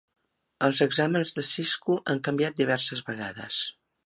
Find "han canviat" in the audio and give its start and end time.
2.15-2.61